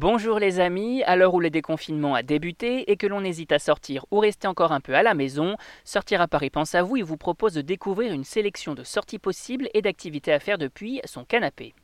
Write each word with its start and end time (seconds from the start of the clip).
Bonjour 0.00 0.38
les 0.38 0.60
amis, 0.60 1.02
à 1.02 1.16
l'heure 1.16 1.34
où 1.34 1.40
le 1.40 1.50
déconfinement 1.50 2.14
a 2.14 2.22
débuté 2.22 2.88
et 2.88 2.96
que 2.96 3.08
l'on 3.08 3.24
hésite 3.24 3.50
à 3.50 3.58
sortir 3.58 4.06
ou 4.12 4.20
rester 4.20 4.46
encore 4.46 4.70
un 4.70 4.78
peu 4.78 4.94
à 4.94 5.02
la 5.02 5.12
maison, 5.12 5.56
Sortir 5.82 6.20
à 6.20 6.28
Paris 6.28 6.50
pense 6.50 6.76
à 6.76 6.84
vous 6.84 6.98
et 6.98 7.02
vous 7.02 7.16
propose 7.16 7.54
de 7.54 7.62
découvrir 7.62 8.12
une 8.12 8.22
sélection 8.22 8.74
de 8.74 8.84
sorties 8.84 9.18
possibles 9.18 9.68
et 9.74 9.82
d'activités 9.82 10.32
à 10.32 10.38
faire 10.38 10.56
depuis 10.56 11.00
son 11.04 11.24
canapé. 11.24 11.74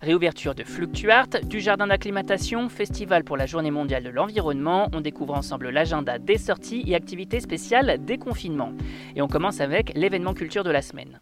Réouverture 0.00 0.54
de 0.54 0.62
Fluctuart, 0.64 1.28
du 1.42 1.60
jardin 1.60 1.88
d'acclimatation, 1.88 2.68
festival 2.68 3.24
pour 3.24 3.36
la 3.36 3.46
journée 3.46 3.70
mondiale 3.70 4.04
de 4.04 4.10
l'environnement. 4.10 4.88
On 4.92 5.00
découvre 5.00 5.34
ensemble 5.34 5.70
l'agenda 5.70 6.18
des 6.18 6.38
sorties 6.38 6.84
et 6.86 6.94
activités 6.94 7.40
spéciales 7.40 7.98
des 8.04 8.18
confinements. 8.18 8.72
Et 9.16 9.22
on 9.22 9.28
commence 9.28 9.60
avec 9.60 9.92
l'événement 9.94 10.34
culture 10.34 10.64
de 10.64 10.70
la 10.70 10.82
semaine. 10.82 11.20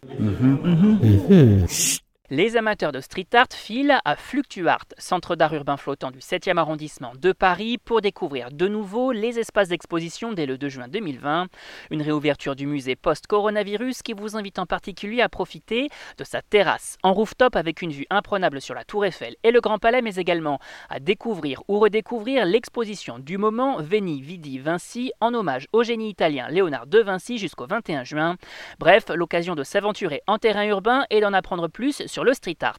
Les 2.29 2.57
amateurs 2.57 2.91
de 2.91 2.99
street 2.99 3.29
art 3.35 3.47
filent 3.53 4.01
à 4.03 4.17
Fluctuart, 4.17 4.87
centre 4.97 5.37
d'art 5.37 5.53
urbain 5.53 5.77
flottant 5.77 6.11
du 6.11 6.19
7e 6.19 6.57
arrondissement 6.57 7.13
de 7.17 7.31
Paris, 7.31 7.77
pour 7.77 8.01
découvrir 8.01 8.51
de 8.51 8.67
nouveau 8.67 9.13
les 9.13 9.39
espaces 9.39 9.69
d'exposition 9.69 10.33
dès 10.33 10.45
le 10.45 10.57
2 10.57 10.67
juin 10.67 10.87
2020. 10.89 11.47
Une 11.89 12.01
réouverture 12.01 12.57
du 12.57 12.67
musée 12.67 12.97
post-coronavirus 12.97 14.01
qui 14.01 14.11
vous 14.11 14.35
invite 14.35 14.59
en 14.59 14.65
particulier 14.65 15.21
à 15.21 15.29
profiter 15.29 15.87
de 16.17 16.25
sa 16.25 16.41
terrasse 16.41 16.97
en 17.01 17.13
rooftop 17.13 17.55
avec 17.55 17.81
une 17.81 17.91
vue 17.91 18.05
imprenable 18.09 18.59
sur 18.59 18.75
la 18.75 18.83
Tour 18.83 19.05
Eiffel 19.05 19.37
et 19.43 19.51
le 19.51 19.61
Grand 19.61 19.79
Palais, 19.79 20.01
mais 20.01 20.15
également 20.15 20.59
à 20.89 20.99
découvrir 20.99 21.63
ou 21.69 21.79
redécouvrir 21.79 22.45
l'exposition 22.45 23.19
du 23.19 23.37
moment 23.37 23.81
Veni 23.81 24.21
Vidi 24.21 24.59
Vinci 24.59 25.13
en 25.21 25.33
hommage 25.33 25.69
au 25.71 25.81
génie 25.83 26.09
italien 26.09 26.49
Léonard 26.49 26.87
de 26.87 26.99
Vinci 26.99 27.37
jusqu'au 27.37 27.67
21 27.67 28.03
juin. 28.03 28.35
Bref, 28.79 29.05
l'occasion 29.15 29.55
de 29.55 29.63
s'aventurer 29.63 30.23
en 30.27 30.37
terrain 30.39 30.65
urbain 30.65 31.05
et 31.09 31.21
d'en 31.21 31.31
apprendre 31.31 31.69
plus 31.69 32.05
sur 32.05 32.16
le 32.23 32.33
street 32.33 32.57
art. 32.61 32.77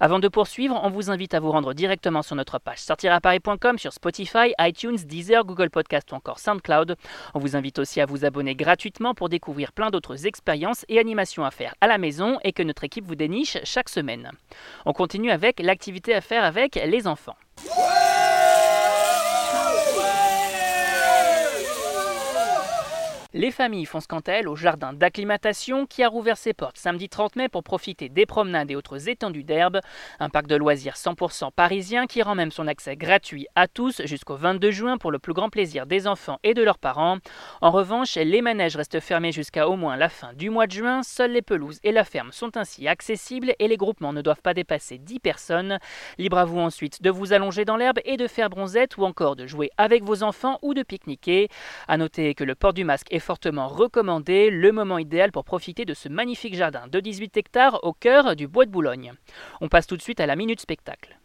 Avant 0.00 0.18
de 0.18 0.28
poursuivre, 0.28 0.78
on 0.82 0.90
vous 0.90 1.10
invite 1.10 1.34
à 1.34 1.40
vous 1.40 1.50
rendre 1.50 1.74
directement 1.74 2.22
sur 2.22 2.36
notre 2.36 2.58
page 2.58 2.78
sortiraparis.com 2.78 3.78
sur 3.78 3.92
Spotify, 3.92 4.54
iTunes, 4.58 4.96
Deezer, 4.96 5.44
Google 5.44 5.70
Podcast 5.70 6.10
ou 6.12 6.14
encore 6.14 6.38
SoundCloud. 6.38 6.96
On 7.34 7.38
vous 7.38 7.56
invite 7.56 7.78
aussi 7.78 8.00
à 8.00 8.06
vous 8.06 8.24
abonner 8.24 8.54
gratuitement 8.54 9.14
pour 9.14 9.28
découvrir 9.28 9.72
plein 9.72 9.90
d'autres 9.90 10.26
expériences 10.26 10.84
et 10.88 10.98
animations 10.98 11.44
à 11.44 11.50
faire 11.50 11.74
à 11.80 11.86
la 11.86 11.98
maison 11.98 12.38
et 12.44 12.52
que 12.52 12.62
notre 12.62 12.84
équipe 12.84 13.06
vous 13.06 13.14
déniche 13.14 13.58
chaque 13.64 13.88
semaine. 13.88 14.30
On 14.86 14.92
continue 14.92 15.30
avec 15.30 15.60
l'activité 15.60 16.14
à 16.14 16.20
faire 16.20 16.44
avec 16.44 16.76
les 16.76 17.06
enfants. 17.06 17.36
Les 23.34 23.50
familles 23.50 23.84
foncent 23.84 24.06
quant 24.06 24.20
à 24.20 24.32
elles 24.32 24.48
au 24.48 24.56
jardin 24.56 24.94
d'acclimatation 24.94 25.84
qui 25.84 26.02
a 26.02 26.08
rouvert 26.08 26.38
ses 26.38 26.54
portes 26.54 26.78
samedi 26.78 27.10
30 27.10 27.36
mai 27.36 27.50
pour 27.50 27.62
profiter 27.62 28.08
des 28.08 28.24
promenades 28.24 28.70
et 28.70 28.74
autres 28.74 29.10
étendues 29.10 29.44
d'herbe. 29.44 29.80
Un 30.18 30.30
parc 30.30 30.46
de 30.46 30.56
loisirs 30.56 30.94
100% 30.94 31.52
parisien 31.52 32.06
qui 32.06 32.22
rend 32.22 32.34
même 32.34 32.50
son 32.50 32.66
accès 32.66 32.96
gratuit 32.96 33.46
à 33.54 33.68
tous 33.68 34.00
jusqu'au 34.06 34.36
22 34.36 34.70
juin 34.70 34.96
pour 34.96 35.10
le 35.10 35.18
plus 35.18 35.34
grand 35.34 35.50
plaisir 35.50 35.84
des 35.84 36.06
enfants 36.06 36.38
et 36.42 36.54
de 36.54 36.62
leurs 36.62 36.78
parents. 36.78 37.18
En 37.60 37.70
revanche, 37.70 38.14
les 38.14 38.40
manèges 38.40 38.76
restent 38.76 38.98
fermés 38.98 39.30
jusqu'à 39.30 39.68
au 39.68 39.76
moins 39.76 39.96
la 39.96 40.08
fin 40.08 40.32
du 40.32 40.48
mois 40.48 40.66
de 40.66 40.72
juin. 40.72 41.02
Seules 41.02 41.32
les 41.32 41.42
pelouses 41.42 41.80
et 41.82 41.92
la 41.92 42.04
ferme 42.04 42.32
sont 42.32 42.56
ainsi 42.56 42.88
accessibles 42.88 43.52
et 43.58 43.68
les 43.68 43.76
groupements 43.76 44.14
ne 44.14 44.22
doivent 44.22 44.40
pas 44.40 44.54
dépasser 44.54 44.96
10 44.96 45.20
personnes. 45.20 45.78
Libre 46.16 46.38
à 46.38 46.46
vous 46.46 46.60
ensuite 46.60 47.02
de 47.02 47.10
vous 47.10 47.34
allonger 47.34 47.66
dans 47.66 47.76
l'herbe 47.76 47.98
et 48.06 48.16
de 48.16 48.26
faire 48.26 48.48
bronzette 48.48 48.96
ou 48.96 49.04
encore 49.04 49.36
de 49.36 49.46
jouer 49.46 49.70
avec 49.76 50.02
vos 50.02 50.22
enfants 50.22 50.58
ou 50.62 50.72
de 50.72 50.82
pique-niquer. 50.82 51.48
Noter 51.94 52.34
que 52.34 52.44
le 52.44 52.54
port 52.54 52.72
du 52.72 52.84
masque 52.84 53.08
est 53.10 53.18
fortement 53.28 53.68
recommandé, 53.68 54.48
le 54.48 54.72
moment 54.72 54.96
idéal 54.96 55.32
pour 55.32 55.44
profiter 55.44 55.84
de 55.84 55.92
ce 55.92 56.08
magnifique 56.08 56.54
jardin 56.54 56.86
de 56.88 56.98
18 56.98 57.36
hectares 57.36 57.78
au 57.82 57.92
cœur 57.92 58.34
du 58.36 58.48
bois 58.48 58.64
de 58.64 58.70
Boulogne. 58.70 59.12
On 59.60 59.68
passe 59.68 59.86
tout 59.86 59.98
de 59.98 60.02
suite 60.02 60.20
à 60.20 60.24
la 60.24 60.34
minute 60.34 60.62
spectacle. 60.62 61.17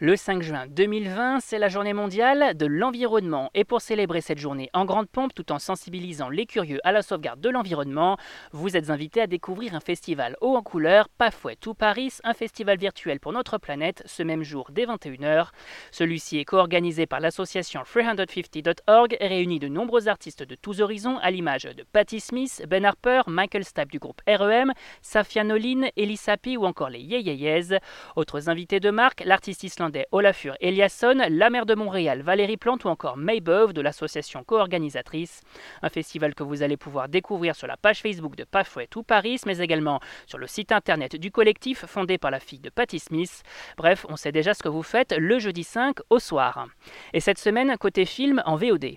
Le 0.00 0.14
5 0.14 0.42
juin 0.42 0.66
2020, 0.68 1.40
c'est 1.40 1.58
la 1.58 1.68
journée 1.68 1.92
mondiale 1.92 2.56
de 2.56 2.66
l'environnement. 2.66 3.50
Et 3.54 3.64
pour 3.64 3.80
célébrer 3.80 4.20
cette 4.20 4.38
journée 4.38 4.70
en 4.72 4.84
grande 4.84 5.08
pompe 5.08 5.34
tout 5.34 5.50
en 5.50 5.58
sensibilisant 5.58 6.28
les 6.28 6.46
curieux 6.46 6.78
à 6.84 6.92
la 6.92 7.02
sauvegarde 7.02 7.40
de 7.40 7.48
l'environnement, 7.50 8.16
vous 8.52 8.76
êtes 8.76 8.90
invités 8.90 9.20
à 9.20 9.26
découvrir 9.26 9.74
un 9.74 9.80
festival 9.80 10.36
haut 10.40 10.54
en 10.54 10.62
couleur, 10.62 11.08
Pafouet 11.08 11.56
tout 11.56 11.74
Paris, 11.74 12.12
un 12.22 12.32
festival 12.32 12.78
virtuel 12.78 13.18
pour 13.18 13.32
notre 13.32 13.58
planète, 13.58 14.04
ce 14.06 14.22
même 14.22 14.44
jour 14.44 14.68
dès 14.70 14.86
21h. 14.86 15.48
Celui-ci 15.90 16.38
est 16.38 16.44
co-organisé 16.44 17.06
par 17.06 17.18
l'association 17.18 17.82
350.org 17.82 19.16
et 19.18 19.26
réunit 19.26 19.58
de 19.58 19.66
nombreux 19.66 20.06
artistes 20.06 20.44
de 20.44 20.54
tous 20.54 20.80
horizons 20.80 21.18
à 21.18 21.32
l'image 21.32 21.64
de 21.64 21.82
Patti 21.82 22.20
Smith, 22.20 22.62
Ben 22.68 22.84
Harper, 22.84 23.22
Michael 23.26 23.64
Stipe 23.64 23.90
du 23.90 23.98
groupe 23.98 24.22
REM, 24.28 24.72
Safia 25.02 25.42
Nolin, 25.42 25.88
Elisa 25.96 26.36
ou 26.56 26.66
encore 26.66 26.90
les 26.90 27.00
Yeyeyez. 27.00 27.78
Autres 28.14 28.48
invités 28.48 28.78
de 28.78 28.90
marque, 28.90 29.24
l'artiste 29.24 29.64
islandais 29.64 29.87
Olafur 30.12 30.56
Eliasson, 30.60 31.26
la 31.30 31.50
maire 31.50 31.66
de 31.66 31.74
Montréal 31.74 32.22
Valérie 32.22 32.56
Plante 32.56 32.84
ou 32.84 32.88
encore 32.88 33.16
Maybove 33.16 33.72
de 33.72 33.80
l'association 33.80 34.44
co-organisatrice. 34.44 35.42
Un 35.82 35.88
festival 35.88 36.34
que 36.34 36.42
vous 36.42 36.62
allez 36.62 36.76
pouvoir 36.76 37.08
découvrir 37.08 37.54
sur 37.54 37.66
la 37.66 37.76
page 37.76 38.00
Facebook 38.00 38.36
de 38.36 38.44
Pathway 38.44 38.86
to 38.86 39.02
Paris, 39.02 39.40
mais 39.46 39.58
également 39.58 40.00
sur 40.26 40.38
le 40.38 40.46
site 40.46 40.72
internet 40.72 41.16
du 41.16 41.30
collectif 41.30 41.86
fondé 41.86 42.18
par 42.18 42.30
la 42.30 42.40
fille 42.40 42.60
de 42.60 42.70
Patti 42.70 42.98
Smith. 42.98 43.42
Bref, 43.76 44.06
on 44.08 44.16
sait 44.16 44.32
déjà 44.32 44.54
ce 44.54 44.62
que 44.62 44.68
vous 44.68 44.82
faites 44.82 45.14
le 45.16 45.38
jeudi 45.38 45.64
5 45.64 45.98
au 46.10 46.18
soir. 46.18 46.66
Et 47.12 47.20
cette 47.20 47.38
semaine, 47.38 47.76
côté 47.78 48.04
film 48.04 48.42
en 48.46 48.56
VOD. 48.56 48.96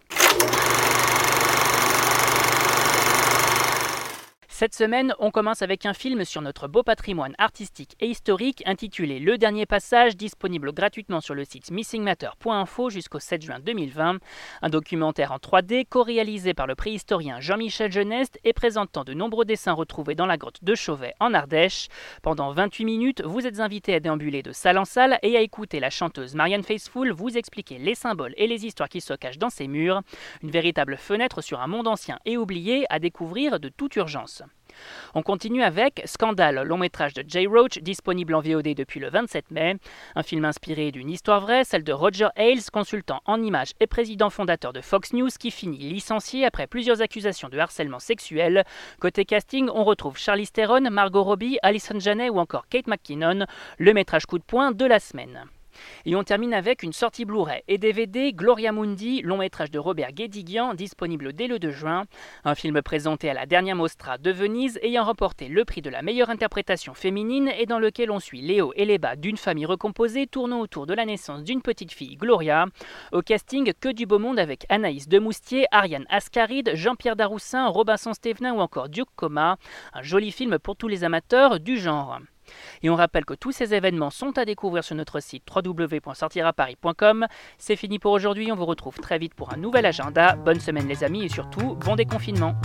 Cette 4.62 4.76
semaine, 4.76 5.16
on 5.18 5.32
commence 5.32 5.64
avec 5.64 5.88
un 5.88 5.94
film 5.96 6.24
sur 6.24 6.40
notre 6.40 6.68
beau 6.68 6.84
patrimoine 6.84 7.34
artistique 7.40 7.96
et 8.00 8.06
historique 8.06 8.62
intitulé 8.68 9.18
Le 9.20 9.40
Dernier 9.40 9.66
Passage, 9.66 10.16
disponible 10.16 10.72
gratuitement 10.72 11.20
sur 11.20 11.34
le 11.34 11.46
site 11.46 11.72
missingmatter.info 11.72 12.92
jusqu'au 12.92 13.18
7 13.18 13.42
juin 13.42 13.60
2020. 13.60 14.20
Un 14.62 14.70
documentaire 14.70 15.32
en 15.32 15.38
3D 15.38 15.88
co-réalisé 15.90 16.54
par 16.54 16.68
le 16.68 16.76
préhistorien 16.76 17.40
Jean-Michel 17.40 17.92
Geneste 17.92 18.38
et 18.44 18.54
présentant 18.54 19.04
de 19.04 19.16
nombreux 19.16 19.46
dessins 19.46 19.74
retrouvés 19.74 20.14
dans 20.14 20.28
la 20.28 20.38
grotte 20.38 20.64
de 20.64 20.76
Chauvet 20.76 21.16
en 21.20 21.34
Ardèche. 21.34 21.88
Pendant 22.22 22.52
28 22.52 22.86
minutes, 22.86 23.24
vous 23.26 23.48
êtes 23.48 23.62
invité 23.62 23.96
à 23.96 24.00
déambuler 24.00 24.44
de 24.44 24.52
salle 24.52 24.78
en 24.78 24.86
salle 24.86 25.18
et 25.24 25.38
à 25.38 25.42
écouter 25.42 25.80
la 25.80 25.90
chanteuse 25.90 26.36
Marianne 26.36 26.62
Faithfull 26.62 27.12
vous 27.12 27.36
expliquer 27.36 27.80
les 27.80 27.96
symboles 27.96 28.36
et 28.38 28.46
les 28.46 28.64
histoires 28.68 28.90
qui 28.90 29.02
se 29.02 29.16
cachent 29.16 29.40
dans 29.40 29.50
ces 29.50 29.68
murs. 29.68 30.04
Une 30.44 30.52
véritable 30.52 30.98
fenêtre 30.98 31.42
sur 31.42 31.62
un 31.62 31.68
monde 31.68 31.88
ancien 31.88 32.20
et 32.26 32.38
oublié 32.38 32.86
à 32.92 33.00
découvrir 33.00 33.60
de 33.60 33.70
toute 33.70 33.96
urgence. 33.96 34.44
On 35.16 35.22
continue 35.22 35.64
avec 35.64 36.02
Scandale, 36.06 36.64
long 36.64 36.78
métrage 36.78 37.14
de 37.14 37.24
Jay 37.28 37.46
Roach, 37.46 37.80
disponible 37.80 38.34
en 38.36 38.42
VOD 38.42 38.74
depuis 38.74 39.00
le 39.00 39.10
27 39.10 39.52
mai. 39.52 39.76
Un 40.16 40.24
film 40.24 40.46
inspiré 40.46 40.92
d'une 40.92 41.10
histoire 41.10 41.42
vraie, 41.42 41.64
celle 41.64 41.84
de 41.84 41.94
Roger 41.94 42.30
Ailes, 42.36 42.70
consultant 42.72 43.22
en 43.26 43.42
images 43.42 43.72
et 43.80 43.88
président 43.88 44.30
fondateur 44.30 44.74
de 44.74 44.82
Fox 44.82 45.14
News, 45.14 45.30
qui 45.40 45.52
finit 45.52 45.78
licencié 45.78 46.46
après 46.46 46.68
plusieurs 46.68 47.02
accusations 47.02 47.50
de 47.50 47.58
harcèlement 47.58 48.00
sexuel. 48.00 48.64
Côté 49.00 49.26
casting, 49.26 49.70
on 49.74 49.84
retrouve 49.84 50.18
Charlie 50.18 50.48
Theron, 50.48 50.90
Margot 50.90 51.24
Robbie, 51.24 51.60
Alison 51.62 52.00
Janet 52.00 52.30
ou 52.30 52.40
encore 52.40 52.68
Kate 52.68 52.88
McKinnon, 52.88 53.46
le 53.78 53.94
métrage 53.94 54.26
coup 54.26 54.40
de 54.40 54.44
poing 54.44 54.72
de 54.72 54.86
la 54.86 55.00
semaine. 55.00 55.46
Et 56.06 56.16
on 56.16 56.24
termine 56.24 56.54
avec 56.54 56.84
une 56.84 56.94
sortie 56.94 57.26
Blu-ray 57.26 57.62
et 57.68 57.78
DVD 57.78 58.34
Gloria 58.34 58.72
Mundi, 58.72 59.22
long 59.22 59.38
métrage 59.38 59.72
de 59.72 59.80
Robert 59.80 60.12
Guédiguian, 60.12 60.74
disponible 60.74 61.34
dès 61.34 61.48
le 61.48 61.60
2 61.60 61.72
juin. 61.72 62.04
Un 62.44 62.56
film 62.56 62.82
présenté 62.82 63.30
à 63.30 63.34
la 63.34 63.46
dernière 63.46 63.76
Mostra 63.76 64.18
de 64.18 64.32
Venise 64.32 64.80
ayant 64.82 65.04
remporté 65.04 65.48
le 65.48 65.66
prix 65.66 65.82
de 65.82 65.90
la 65.90 66.02
meilleure 66.02 66.30
interprétation 66.30 66.94
féminine 66.94 67.52
et 67.58 67.66
dans 67.66 67.80
lequel 67.80 68.12
on 68.12 68.20
suit 68.20 68.42
Léo 68.42 68.74
et 68.76 68.86
les 68.86 68.98
bas 68.98 69.16
d'une 69.16 69.38
famille 69.38 69.66
recomposée 69.66 70.28
tournant 70.28 70.62
autour 70.62 70.86
de 70.86 70.94
la 70.94 71.06
naissance 71.06 71.44
d'une 71.44 71.62
petite 71.62 71.92
fille, 71.92 72.16
Gloria. 72.16 72.66
Au 73.12 73.22
casting, 73.22 73.72
que 73.80 73.90
du 73.90 74.06
beau 74.06 74.20
monde 74.20 74.40
avec 74.40 74.66
Anaïs 74.70 75.08
Demoustier, 75.08 75.66
Ariane 75.72 76.06
Ascaride, 76.10 76.72
Jean-Pierre 76.76 77.16
Daroussin, 77.16 77.68
Robinson 77.68 78.14
Stevenin 78.14 78.54
ou 78.54 78.60
encore 78.60 78.90
Duke 78.90 79.10
Coma. 79.16 79.58
Un 79.94 80.02
joli 80.02 80.32
film 80.32 80.60
pour 80.60 80.76
tous 80.76 80.88
les 80.88 81.04
amateurs 81.04 81.60
du 81.60 81.78
genre. 81.78 82.20
Et 82.84 82.90
on 82.90 82.96
rappelle 82.96 83.26
que 83.26 83.34
tous 83.34 83.52
ces 83.52 83.74
événements 83.74 84.10
sont 84.10 84.38
à 84.38 84.46
découvrir 84.46 84.84
sur 84.84 84.96
notre 84.96 85.20
site 85.20 85.44
www.sortiraparis.com. 85.54 87.28
C'est 87.58 87.76
fini 87.76 88.00
pour 88.00 88.12
aujourd'hui, 88.12 88.52
on 88.52 88.56
vous 88.56 88.66
retrouve 88.66 89.00
très 89.00 89.18
vite 89.18 89.34
pour 89.34 89.54
un 89.54 89.58
nouvel 89.58 89.86
agenda. 89.86 90.36
Bonne 90.36 90.60
semaine 90.60 90.88
les 90.88 91.04
amis 91.04 91.24
et 91.24 91.30
surtout 91.30 91.76
bon 91.76 91.96
déconfinement. 91.96 92.56